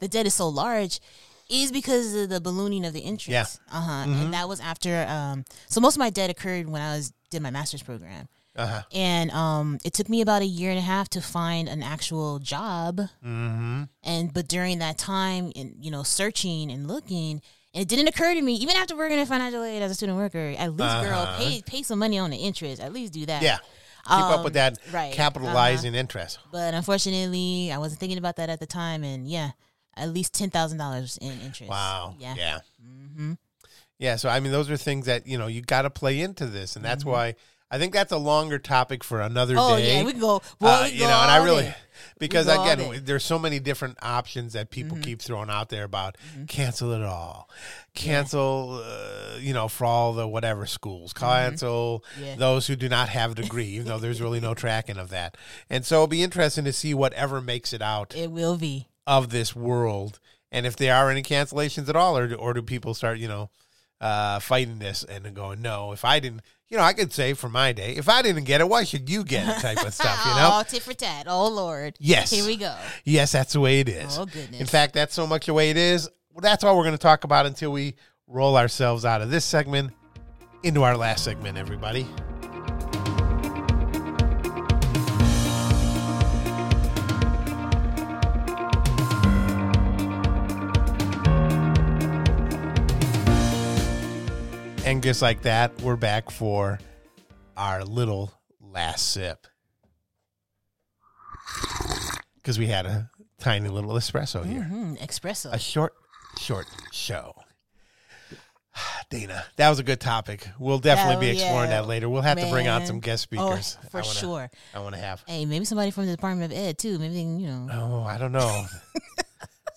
the 0.00 0.08
debt 0.08 0.26
is 0.26 0.34
so 0.34 0.48
large 0.48 1.00
is 1.50 1.72
because 1.72 2.14
of 2.14 2.28
the 2.28 2.40
ballooning 2.40 2.84
of 2.86 2.92
the 2.92 3.00
interest. 3.00 3.60
Yeah. 3.70 3.76
Uh 3.78 3.80
huh. 3.80 4.04
And 4.08 4.32
that 4.34 4.48
was 4.48 4.60
after 4.60 5.04
um 5.08 5.44
so 5.68 5.80
most 5.80 5.96
of 5.96 5.98
my 5.98 6.10
debt 6.10 6.30
occurred 6.30 6.68
when 6.68 6.80
I 6.82 6.96
was 6.96 7.12
did 7.30 7.42
my 7.42 7.50
master's 7.50 7.82
program. 7.82 8.28
Uh 8.56 8.66
huh. 8.66 8.82
And 8.92 9.30
um 9.30 9.78
it 9.84 9.92
took 9.92 10.08
me 10.08 10.20
about 10.20 10.42
a 10.42 10.46
year 10.46 10.70
and 10.70 10.78
a 10.78 10.82
half 10.82 11.08
to 11.10 11.20
find 11.20 11.68
an 11.68 11.82
actual 11.82 12.38
job. 12.40 13.00
Mm-hmm. 13.24 13.84
And 14.02 14.32
but 14.34 14.48
during 14.48 14.78
that 14.80 14.98
time 14.98 15.52
and 15.56 15.74
you 15.80 15.90
know 15.90 16.02
searching 16.02 16.70
and 16.70 16.86
looking 16.88 17.40
and 17.72 17.82
it 17.82 17.88
didn't 17.88 18.08
occur 18.08 18.34
to 18.34 18.42
me, 18.42 18.54
even 18.54 18.74
after 18.76 18.96
working 18.96 19.18
in 19.18 19.26
financial 19.26 19.62
aid 19.62 19.80
as 19.80 19.92
a 19.92 19.94
student 19.94 20.18
worker, 20.18 20.54
at 20.58 20.70
least 20.72 21.04
girl, 21.04 21.20
Uh-huh. 21.20 21.38
pay 21.38 21.62
pay 21.64 21.82
some 21.82 21.98
money 22.00 22.18
on 22.18 22.30
the 22.30 22.36
interest. 22.36 22.80
At 22.82 22.92
least 22.92 23.12
do 23.12 23.24
that. 23.26 23.42
Yeah. 23.42 23.58
Keep 24.06 24.12
up 24.16 24.38
Um, 24.38 24.44
with 24.44 24.54
that 24.54 24.78
right, 24.92 25.12
capitalizing 25.12 25.94
interest. 25.94 26.38
But 26.50 26.72
unfortunately, 26.74 27.70
I 27.70 27.76
wasn't 27.78 28.00
thinking 28.00 28.16
about 28.18 28.36
that 28.36 28.48
at 28.48 28.58
the 28.58 28.66
time, 28.66 29.04
and 29.04 29.28
yeah, 29.28 29.50
at 29.96 30.10
least 30.12 30.32
ten 30.34 30.50
thousand 30.50 30.78
dollars 30.78 31.18
in 31.20 31.32
interest. 31.40 31.70
Wow. 31.70 32.14
Yeah. 32.18 32.34
Yeah. 32.36 32.58
Mm-hmm. 32.84 33.32
Yeah. 33.98 34.16
So 34.16 34.28
I 34.28 34.40
mean, 34.40 34.52
those 34.52 34.70
are 34.70 34.76
things 34.76 35.06
that 35.06 35.26
you 35.26 35.38
know 35.38 35.46
you 35.46 35.62
got 35.62 35.82
to 35.82 35.90
play 35.90 36.20
into 36.20 36.46
this, 36.46 36.76
and 36.76 36.84
that's 36.84 37.04
Mhm. 37.04 37.08
why 37.12 37.34
I 37.72 37.78
think 37.78 37.92
that's 37.92 38.10
a 38.10 38.16
longer 38.18 38.58
topic 38.58 39.04
for 39.04 39.20
another 39.20 39.54
Oh 39.56 39.76
day. 39.76 39.98
yeah, 39.98 40.02
we 40.04 40.10
can 40.10 40.20
go. 40.20 40.42
Well, 40.58 40.82
Uh, 40.82 40.86
we 40.86 40.92
you 40.94 40.98
go 41.00 41.08
know, 41.08 41.20
and 41.20 41.30
I 41.30 41.36
really 41.44 41.62
day. 41.64 41.74
because 42.18 42.48
again, 42.48 42.78
day. 42.78 42.98
there's 42.98 43.22
so 43.24 43.38
many 43.38 43.60
different 43.60 43.96
options 44.02 44.54
that 44.54 44.70
people 44.70 44.96
Mhm. 44.96 45.04
keep 45.04 45.22
throwing 45.22 45.50
out 45.50 45.68
there 45.68 45.84
about 45.84 46.16
Mhm. 46.36 46.48
cancel 46.48 46.92
it 46.92 47.02
all, 47.02 47.48
cancel, 47.94 48.82
uh, 48.84 49.36
you 49.38 49.52
know, 49.52 49.68
for 49.68 49.84
all 49.84 50.12
the 50.14 50.26
whatever 50.26 50.66
schools, 50.66 51.12
Mm-hmm. 51.12 51.24
cancel 51.26 52.04
Yeah. 52.20 52.34
those 52.36 52.66
who 52.66 52.74
do 52.76 52.88
not 52.88 53.08
have 53.10 53.32
a 53.32 53.34
degree, 53.36 53.66
even 53.66 53.86
though 53.86 53.98
there's 53.98 54.20
really 54.20 54.40
no 54.40 54.54
tracking 54.54 54.96
of 54.98 55.10
that. 55.10 55.36
And 55.68 55.84
so 55.86 55.96
it'll 55.96 56.06
be 56.08 56.22
interesting 56.22 56.64
to 56.64 56.72
see 56.72 56.94
whatever 56.94 57.40
makes 57.40 57.72
it 57.72 57.82
out 57.82 58.14
It 58.16 58.30
will 58.30 58.56
be. 58.56 58.88
Of 59.10 59.30
this 59.30 59.56
world, 59.56 60.20
and 60.52 60.64
if 60.64 60.76
there 60.76 60.94
are 60.94 61.10
any 61.10 61.20
cancellations 61.22 61.88
at 61.88 61.96
all, 61.96 62.16
or 62.16 62.28
do, 62.28 62.36
or 62.36 62.54
do 62.54 62.62
people 62.62 62.94
start, 62.94 63.18
you 63.18 63.26
know, 63.26 63.50
uh, 64.00 64.38
fighting 64.38 64.78
this 64.78 65.02
and 65.02 65.34
going, 65.34 65.60
no, 65.60 65.90
if 65.90 66.04
I 66.04 66.20
didn't, 66.20 66.42
you 66.68 66.76
know, 66.76 66.84
I 66.84 66.92
could 66.92 67.12
say 67.12 67.34
for 67.34 67.48
my 67.48 67.72
day, 67.72 67.94
if 67.96 68.08
I 68.08 68.22
didn't 68.22 68.44
get 68.44 68.60
it, 68.60 68.68
why 68.68 68.84
should 68.84 69.10
you 69.10 69.24
get 69.24 69.48
it? 69.48 69.60
Type 69.60 69.84
of 69.84 69.92
stuff, 69.92 70.24
you 70.24 70.30
know. 70.36 70.50
oh, 70.52 70.62
tit 70.62 70.82
for 70.82 70.94
tat. 70.94 71.26
Oh 71.28 71.48
Lord. 71.48 71.96
Yes. 71.98 72.30
Here 72.30 72.46
we 72.46 72.56
go. 72.56 72.72
Yes, 73.04 73.32
that's 73.32 73.52
the 73.54 73.60
way 73.60 73.80
it 73.80 73.88
is. 73.88 74.16
Oh 74.16 74.26
goodness. 74.26 74.60
In 74.60 74.66
fact, 74.66 74.94
that's 74.94 75.12
so 75.12 75.26
much 75.26 75.46
the 75.46 75.54
way 75.54 75.70
it 75.70 75.76
is. 75.76 76.08
Well, 76.32 76.42
that's 76.42 76.62
all 76.62 76.76
we're 76.76 76.84
going 76.84 76.94
to 76.94 76.98
talk 76.98 77.24
about 77.24 77.46
until 77.46 77.72
we 77.72 77.96
roll 78.28 78.56
ourselves 78.56 79.04
out 79.04 79.22
of 79.22 79.30
this 79.30 79.44
segment 79.44 79.92
into 80.62 80.84
our 80.84 80.96
last 80.96 81.24
segment, 81.24 81.58
everybody. 81.58 82.06
And 94.90 95.04
just 95.04 95.22
like 95.22 95.42
that, 95.42 95.80
we're 95.82 95.94
back 95.94 96.32
for 96.32 96.80
our 97.56 97.84
little 97.84 98.32
last 98.60 99.12
sip. 99.12 99.46
Because 102.34 102.58
we 102.58 102.66
had 102.66 102.86
a 102.86 103.08
tiny 103.38 103.68
little 103.68 103.92
espresso 103.92 104.44
here 104.44 104.68
Mhm, 104.68 104.98
Espresso. 104.98 105.52
a 105.52 105.60
short, 105.60 105.94
short 106.40 106.66
show. 106.90 107.36
Dana, 109.10 109.44
that 109.54 109.68
was 109.70 109.78
a 109.78 109.84
good 109.84 110.00
topic. 110.00 110.48
We'll 110.58 110.80
definitely 110.80 111.24
be 111.24 111.32
exploring 111.34 111.70
yeah. 111.70 111.82
that 111.82 111.86
later. 111.86 112.08
We'll 112.08 112.22
have 112.22 112.40
to 112.40 112.50
bring 112.50 112.66
on 112.66 112.84
some 112.84 112.98
guest 112.98 113.28
oh, 113.30 113.54
speakers. 113.54 113.78
for 113.92 113.98
I 113.98 114.00
wanna, 114.00 114.12
sure. 114.12 114.50
I 114.74 114.80
want 114.80 114.96
to 114.96 115.00
have. 115.00 115.22
Hey, 115.24 115.44
maybe 115.44 115.66
somebody 115.66 115.92
from 115.92 116.06
the 116.06 116.16
Department 116.16 116.50
of 116.50 116.58
Ed 116.58 116.78
too. 116.78 116.98
Maybe 116.98 117.14
they 117.14 117.22
can, 117.22 117.38
you 117.38 117.46
know. 117.46 117.68
Oh, 117.70 118.02
I 118.02 118.18
don't 118.18 118.32
know. 118.32 118.66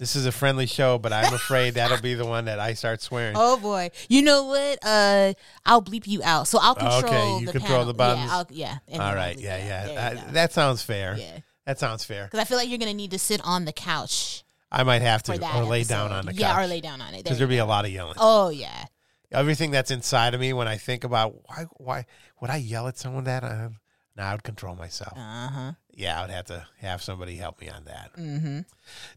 this 0.04 0.18
is 0.18 0.26
a 0.26 0.34
friendly 0.34 0.66
show, 0.66 0.98
but 0.98 1.14
I'm 1.14 1.34
afraid 1.34 1.76
that'll 1.76 2.02
be 2.02 2.14
the 2.14 2.26
one 2.26 2.44
that 2.46 2.60
I 2.60 2.74
start 2.74 3.02
swearing. 3.02 3.38
Oh 3.38 3.56
boy, 3.56 3.90
you 4.10 4.22
know 4.22 4.44
what? 4.44 4.80
Uh, 4.84 5.34
I'll 5.66 5.82
bleep 5.82 6.06
you 6.08 6.22
out. 6.26 6.46
So 6.50 6.60
I'll 6.62 6.76
control. 6.76 7.06
Okay, 7.06 7.40
you 7.40 7.46
the 7.46 7.54
control 7.54 7.70
panel. 7.70 7.86
the 7.86 7.94
buttons? 7.94 8.26
Yeah, 8.26 8.36
I'll, 8.36 8.48
yeah. 8.50 8.78
and 8.90 9.02
All 9.02 9.16
right, 9.16 9.40
yeah, 9.40 9.58
yeah. 9.58 9.86
There 9.86 9.96
That, 9.96 10.34
that 10.34 10.52
sounds 10.52 10.82
fair. 10.82 11.16
yeah. 11.18 11.40
That 11.66 11.80
sounds 11.80 12.04
fair. 12.04 12.26
Because 12.26 12.42
I 12.42 12.44
feel 12.44 12.58
like 12.58 12.68
you're 12.68 12.80
gonna 12.80 12.94
need 12.94 13.12
to 13.12 13.18
sit 13.20 13.40
on 13.46 13.64
the 13.64 13.72
couch 13.72 14.44
I 14.70 14.84
might 14.84 15.04
have 15.04 15.24
to, 15.24 15.58
or 15.58 15.64
lay 15.64 15.86
down 15.86 16.12
on 16.12 16.26
the 16.26 16.34
couch. 16.34 16.42
Yeah, 16.42 16.62
or 16.62 16.68
lay 16.68 16.82
down 16.82 17.00
on 17.00 17.14
it. 17.14 17.24
Because 17.24 17.40
you 17.40 17.46
there'll 17.46 17.50
be 17.50 17.60
a 17.60 17.66
lot 17.66 17.86
of 17.86 17.92
yelling. 17.92 18.16
Oh 18.18 18.50
yeah. 18.50 18.88
Everything 19.32 19.72
that's 19.72 19.90
inside 19.90 20.34
of 20.34 20.42
me 20.42 20.52
when 20.52 20.68
I 20.68 20.76
think 20.76 21.06
about 21.06 21.34
why, 21.48 21.66
why 21.78 22.06
would 22.42 22.50
I 22.50 22.58
yell 22.58 22.90
at 22.90 22.98
someone 22.98 23.24
that? 23.24 23.46
I, 23.46 23.70
no, 24.18 24.24
I 24.24 24.34
would 24.34 24.44
control 24.44 24.76
myself. 24.76 25.18
Uh 25.18 25.48
huh. 25.48 25.72
Yeah, 25.96 26.18
I 26.20 26.22
would 26.24 26.32
have 26.32 26.46
to 26.46 26.66
have 26.80 27.04
somebody 27.04 27.36
help 27.36 27.62
me 27.62 27.70
on 27.70 27.86
that. 27.86 28.12
Mm-hmm. 28.18 28.60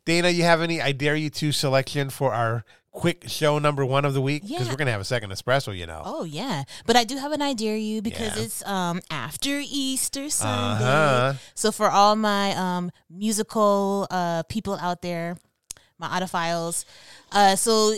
Dana, 0.04 0.28
you 0.28 0.42
have 0.42 0.60
any 0.60 0.80
I 0.82 0.92
dare 0.92 1.16
you 1.16 1.30
to 1.30 1.50
selection 1.52 2.10
for 2.10 2.34
our 2.34 2.64
quick 2.92 3.24
show 3.28 3.58
number 3.58 3.84
one 3.84 4.04
of 4.04 4.14
the 4.14 4.20
week? 4.20 4.42
Because 4.46 4.66
Yeah. 4.66 4.72
we're 4.72 4.76
gonna 4.76 4.90
have 4.90 5.00
a 5.00 5.04
second 5.04 5.30
espresso, 5.30 5.76
you 5.76 5.86
know. 5.86 6.02
Oh 6.04 6.24
yeah, 6.24 6.64
but 6.86 6.96
I 6.96 7.04
do 7.04 7.16
have 7.16 7.32
an 7.32 7.42
idea 7.42 7.76
you 7.76 8.00
because 8.02 8.36
Yeah. 8.36 8.42
it's 8.44 8.66
um 8.66 9.00
after 9.10 9.58
Easter 9.64 10.28
Sunday. 10.30 10.84
Uh-huh. 10.84 11.32
So 11.54 11.72
for 11.72 11.90
all 11.90 12.14
my 12.16 12.54
um 12.54 12.90
musical 13.10 14.06
uh 14.10 14.42
people 14.44 14.76
out 14.76 15.02
there, 15.02 15.36
my 15.98 16.08
audophiles, 16.08 16.84
uh 17.32 17.56
so 17.56 17.94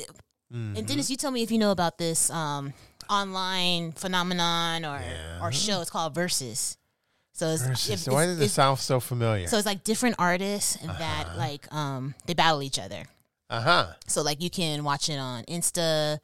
Mhm. 0.54 0.78
and 0.78 0.86
Dennis, 0.86 1.10
you 1.10 1.16
tell 1.16 1.30
me 1.30 1.42
if 1.42 1.50
you 1.50 1.58
know 1.58 1.70
about 1.72 1.98
this 1.98 2.30
um 2.30 2.72
online 3.10 3.92
phenomenon 3.92 4.84
or 4.84 4.98
Yeah. 5.00 5.40
or 5.42 5.52
show. 5.52 5.80
It's 5.82 5.90
called 5.90 6.14
Verzuz. 6.14 6.76
So 7.38 7.48
it's, 7.50 7.62
Verzuz. 7.62 7.90
if- 7.90 8.00
So 8.00 8.12
why 8.12 8.26
does 8.26 8.40
it 8.40 8.48
sound 8.50 8.78
so 8.80 8.98
familiar? 9.00 9.46
so 9.46 9.56
it's 9.58 9.66
like 9.66 9.84
different 9.84 10.16
artists 10.18 10.76
that 10.82 11.26
Uh-huh. 11.26 11.38
like 11.38 11.72
um 11.72 12.14
they 12.26 12.34
battle 12.34 12.62
each 12.62 12.78
other. 12.78 13.04
Uh 13.48 13.60
huh. 13.60 13.86
So 14.06 14.22
like 14.22 14.42
you 14.42 14.50
can 14.50 14.82
watch 14.82 15.08
it 15.08 15.18
on 15.18 15.44
Insta, 15.44 16.18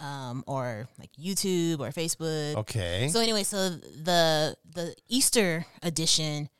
um, 0.00 0.42
or 0.46 0.88
like 0.98 1.10
YouTube 1.18 1.78
or 1.80 1.90
Facebook. 1.90 2.56
Okay. 2.56 3.08
So 3.12 3.20
anyway, 3.20 3.44
so 3.44 3.70
the 3.70 4.56
the 4.74 4.94
Easter 5.08 5.64
edition 5.82 6.50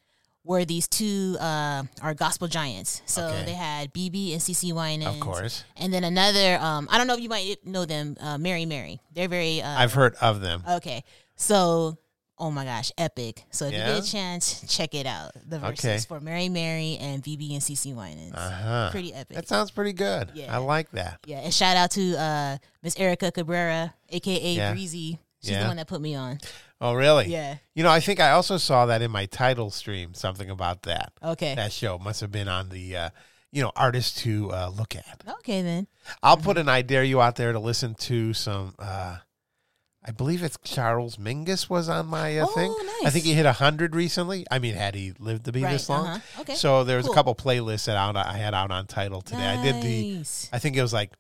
were 0.45 0.65
these 0.65 0.87
two 0.87 1.37
uh 1.41 1.83
are 2.01 2.15
gospel 2.15 2.47
giants. 2.49 3.03
So 3.07 3.27
Okay. 3.27 3.45
they 3.45 3.55
had 3.55 3.93
BeBe 3.93 4.33
and 4.33 4.41
CeCe 4.41 4.73
Winans. 4.73 5.17
of 5.17 5.21
course, 5.21 5.65
And 5.77 5.93
then 5.93 6.05
another 6.05 6.59
um 6.61 6.87
I 6.91 6.97
don't 6.99 7.09
know 7.09 7.15
if 7.15 7.21
you 7.21 7.29
might 7.29 7.67
know 7.67 7.85
them, 7.85 8.17
uh 8.21 8.39
Mary 8.39 8.65
Mary. 8.65 9.01
They're 9.13 9.29
very 9.29 9.61
uh 9.61 9.69
I've 9.83 9.93
heard 9.93 10.15
of 10.23 10.41
them. 10.41 10.63
Okay. 10.79 11.03
So 11.35 11.99
oh 12.39 12.51
my 12.51 12.65
gosh, 12.65 12.93
epic. 12.99 13.45
So 13.51 13.67
if 13.67 13.73
Yeah? 13.73 13.89
you 13.89 13.95
get 14.01 14.05
a 14.05 14.11
chance, 14.11 14.65
check 14.75 14.95
it 14.95 15.07
out. 15.07 15.33
The 15.49 15.59
Verzuz 15.59 15.79
Okay. 15.79 15.99
for 15.99 16.21
Mary 16.21 16.49
Mary 16.49 16.97
and 17.01 17.23
BeBe 17.23 17.53
and 17.53 17.61
CeCe 17.63 17.95
Winans. 17.95 18.35
Uh 18.35 18.51
huh. 18.51 18.89
Pretty 18.91 19.13
epic. 19.15 19.37
That 19.37 19.49
sounds 19.49 19.71
pretty 19.71 19.93
good. 19.93 20.31
Yeah. 20.35 20.55
I 20.55 20.59
like 20.59 20.91
that. 20.93 21.21
Yeah, 21.27 21.39
and 21.39 21.53
shout 21.53 21.77
out 21.77 21.91
to 21.93 22.17
uh 22.17 22.59
Miss 22.83 22.97
Erica 22.99 23.31
Cabrera, 23.33 23.95
aka 24.11 24.53
Yeah. 24.55 24.73
Breezy. 24.73 25.19
She's 25.43 25.53
Yeah. 25.53 25.63
the 25.63 25.69
one 25.69 25.77
that 25.77 25.87
put 25.87 26.01
me 26.01 26.15
on. 26.15 26.41
Oh, 26.81 26.93
really? 26.93 27.27
Yeah. 27.29 27.57
You 27.75 27.83
know, 27.85 27.91
I 27.91 28.01
think 28.01 28.21
I 28.21 28.33
also 28.33 28.59
saw 28.59 28.87
that 28.87 29.01
in 29.01 29.11
my 29.11 29.27
Tidal 29.27 29.71
stream. 29.71 30.13
Something 30.13 30.51
about 30.51 30.83
that. 30.83 31.13
Okay. 31.23 31.55
That 31.55 31.73
show 31.73 31.99
must 31.99 32.21
have 32.21 32.31
been 32.33 32.49
on 32.49 32.69
the, 32.69 32.97
uh, 32.97 33.11
you 33.51 33.63
know, 33.63 33.73
artist 33.77 34.19
to 34.19 34.53
uh, 34.53 34.69
look 34.69 34.95
at. 34.95 35.23
Okay 35.41 35.63
then. 35.63 35.87
I'll 36.23 36.37
put 36.37 36.59
an 36.59 36.69
I 36.69 36.83
dare 36.83 37.05
you 37.05 37.21
out 37.23 37.37
there 37.37 37.53
to 37.53 37.59
listen 37.59 37.95
to 37.95 38.35
some. 38.35 38.75
Uh, 38.79 39.19
I 40.09 40.13
believe 40.13 40.43
it's 40.43 40.57
Charles 40.63 41.17
Mingus 41.17 41.69
was 41.69 41.89
on 41.89 42.07
my 42.07 42.39
uh, 42.39 42.47
Oh, 42.49 42.55
thing. 42.55 42.75
I 43.05 43.11
think 43.11 43.25
he 43.25 43.33
hit 43.35 43.45
hundred 43.47 43.95
recently. 43.97 44.47
I 44.51 44.59
mean, 44.61 44.75
had 44.75 44.95
he 44.95 45.13
lived 45.19 45.47
to 45.47 45.53
be 45.53 45.63
right. 45.65 45.73
this 45.73 45.89
long? 45.89 46.07
Uh-huh. 46.07 46.41
Okay. 46.43 46.55
So 46.55 46.85
there 46.85 46.97
was 46.97 47.07
Cool. 47.07 47.13
a 47.13 47.17
couple 47.17 47.35
playlists 47.35 47.87
that 47.87 47.97
out, 47.97 48.17
I 48.17 48.35
had 48.39 48.55
out 48.55 48.71
on 48.71 48.87
Tidal 48.87 49.23
today. 49.23 49.45
I 49.47 49.63
did 49.63 49.83
the. 49.83 50.19
I 50.53 50.59
think 50.61 50.77
it 50.77 50.83
was 50.83 50.93
like 50.93 51.13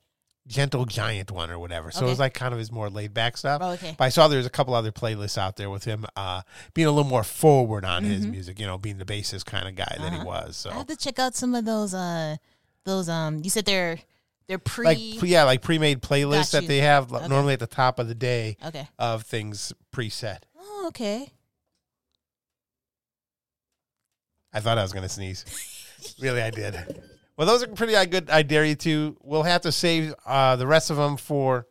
Gentle 0.47 0.85
Giant 0.85 1.33
one 1.33 1.51
or 1.51 1.59
whatever. 1.59 1.91
So 1.91 2.07
it 2.07 2.09
was 2.09 2.21
like 2.21 2.33
kind 2.33 2.53
of 2.53 2.61
his 2.61 2.71
more 2.71 2.89
laid 2.89 3.13
back 3.13 3.37
stuff. 3.37 3.61
Oh, 3.65 3.71
okay. 3.73 3.97
But 3.99 4.05
I 4.05 4.09
saw 4.11 4.29
there's 4.29 4.47
a 4.47 4.51
couple 4.51 4.75
other 4.75 4.93
playlists 4.93 5.37
out 5.37 5.57
there 5.57 5.69
with 5.69 5.83
him 5.85 6.07
uh, 6.15 6.43
being 6.73 6.87
a 6.87 6.93
little 6.93 7.11
more 7.11 7.25
forward 7.25 7.85
on 7.85 8.05
his 8.05 8.25
Mhm. 8.25 8.31
music. 8.31 8.61
You 8.61 8.67
know, 8.67 8.79
being 8.79 8.99
the 8.99 9.05
bassist 9.05 9.47
kind 9.47 9.67
of 9.67 9.75
guy 9.75 9.97
that 9.99 10.13
he 10.13 10.19
Uh-huh. 10.19 10.25
was. 10.25 10.57
So 10.57 10.71
I 10.71 10.75
have 10.75 10.87
to 10.87 10.97
check 10.97 11.19
out 11.19 11.35
some 11.35 11.57
of 11.57 11.65
those 11.65 11.93
uh 11.93 12.37
those 12.85 13.09
um 13.09 13.41
you 13.43 13.51
said 13.51 13.65
they're 13.65 13.99
They're 14.49 14.59
pre. 14.59 14.85
like 14.85 14.99
yeah, 15.23 15.43
like 15.45 15.63
pre-made 15.63 16.03
playlists 16.03 16.53
that 16.53 16.69
they 16.69 16.79
have 16.79 17.13
Okay. 17.13 17.27
normally 17.29 17.55
at 17.55 17.61
the 17.61 17.67
top 17.67 17.99
of 17.99 18.07
the 18.09 18.15
day 18.15 18.57
okay. 18.65 18.89
of 18.99 19.23
things 19.23 19.73
preset. 19.93 20.39
Oh, 20.59 20.85
okay. 20.89 21.31
I 24.53 24.61
thought 24.61 24.79
I 24.79 24.83
was 24.83 24.93
going 24.93 25.03
to 25.03 25.09
sneeze. 25.09 25.45
really, 26.21 26.41
I 26.41 26.51
did. 26.51 27.03
Well, 27.37 27.47
those 27.47 27.63
are 27.63 27.67
pretty 27.69 27.97
I 27.97 28.07
good. 28.07 28.31
I 28.31 28.43
dare 28.43 28.65
you 28.65 28.75
to. 28.77 29.17
We'll 29.23 29.43
have 29.43 29.63
to 29.63 29.73
save 29.73 30.15
uh, 30.25 30.57
the 30.57 30.67
rest 30.67 30.91
of 30.91 30.97
them 30.97 31.17
for 31.17 31.67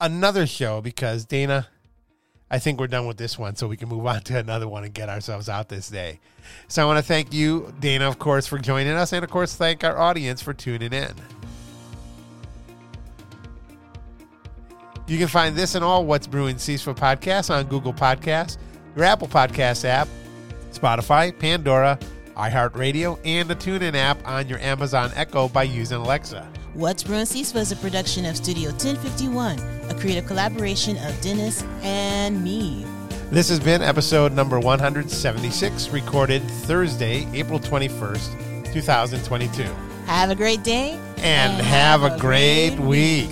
another 0.00 0.46
show 0.46 0.80
because 0.80 1.24
Dana, 1.24 1.66
I 2.50 2.58
think 2.58 2.78
we're 2.78 2.86
done 2.86 3.06
with 3.06 3.16
this 3.16 3.38
one, 3.38 3.56
so 3.56 3.66
we 3.66 3.76
can 3.76 3.88
move 3.88 4.06
on 4.06 4.20
to 4.22 4.38
another 4.38 4.68
one 4.68 4.84
and 4.84 4.94
get 4.94 5.08
ourselves 5.08 5.48
out 5.48 5.68
this 5.68 5.88
day. 5.88 6.20
So 6.68 6.82
I 6.82 6.86
want 6.86 6.98
to 6.98 7.02
thank 7.02 7.32
you, 7.32 7.74
Dana, 7.80 8.06
of 8.06 8.18
course, 8.18 8.46
for 8.46 8.58
joining 8.58 8.92
us, 8.92 9.12
and 9.12 9.24
of 9.24 9.30
course, 9.30 9.56
thank 9.56 9.82
our 9.82 9.98
audience 9.98 10.40
for 10.42 10.52
tuning 10.54 10.92
in. 10.92 11.12
You 15.06 15.18
can 15.18 15.28
find 15.28 15.56
this 15.56 15.74
and 15.74 15.84
all 15.84 16.06
What's 16.06 16.26
Brewing 16.26 16.56
CISFA 16.56 16.96
podcasts 16.96 17.52
on 17.52 17.66
Google 17.66 17.92
Podcasts, 17.92 18.56
your 18.94 19.04
Apple 19.04 19.28
Podcast 19.28 19.84
app, 19.84 20.08
Spotify, 20.70 21.36
Pandora, 21.36 21.98
iHeartRadio, 22.36 23.18
and 23.24 23.48
the 23.48 23.56
TuneIn 23.56 23.94
app 23.94 24.26
on 24.26 24.48
your 24.48 24.58
Amazon 24.60 25.10
Echo 25.16 25.48
by 25.48 25.64
using 25.64 25.98
Alexa. 25.98 26.48
What's 26.74 27.02
Brewing 27.02 27.24
CISFA 27.24 27.56
is 27.56 27.72
a 27.72 27.76
production 27.76 28.24
of 28.24 28.36
Studio 28.36 28.70
1051, 28.70 29.58
a 29.90 29.94
creative 30.00 30.26
collaboration 30.26 30.96
of 30.98 31.20
Dennis 31.20 31.62
and 31.82 32.42
me. 32.42 32.86
This 33.30 33.48
has 33.48 33.58
been 33.58 33.82
episode 33.82 34.32
number 34.32 34.60
176, 34.60 35.88
recorded 35.88 36.42
Thursday, 36.42 37.26
April 37.32 37.58
21st, 37.58 38.72
2022. 38.72 39.64
Have 40.06 40.30
a 40.30 40.34
great 40.34 40.62
day 40.62 40.98
And 41.18 41.60
have 41.64 42.02
a 42.02 42.18
great 42.18 42.78
week. 42.78 43.30